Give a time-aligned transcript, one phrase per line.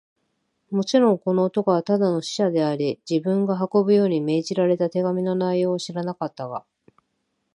[0.71, 6.65] もちろん、この男はただの使者であり、自分が運ぶように命じられた手紙の内容を知らなかったが、